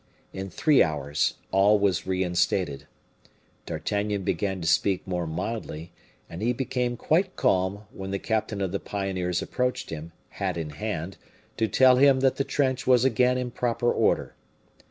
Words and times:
In 0.33 0.49
three 0.49 0.81
hours, 0.81 1.35
all 1.51 1.77
was 1.77 2.07
reinstated. 2.07 2.87
D'Artagnan 3.67 4.23
began 4.23 4.59
to 4.59 4.65
speak 4.67 5.05
more 5.05 5.27
mildly; 5.27 5.91
and 6.27 6.41
he 6.41 6.53
became 6.53 6.97
quite 6.97 7.35
calm 7.35 7.83
when 7.91 8.09
the 8.09 8.17
captain 8.17 8.61
of 8.61 8.71
the 8.71 8.79
pioneers 8.79 9.43
approached 9.43 9.91
him, 9.91 10.11
hat 10.29 10.57
in 10.57 10.71
hand, 10.71 11.17
to 11.57 11.67
tell 11.67 11.97
him 11.97 12.21
that 12.21 12.37
the 12.37 12.43
trench 12.43 12.87
was 12.87 13.05
again 13.05 13.37
in 13.37 13.51
proper 13.51 13.91
order. 13.93 14.33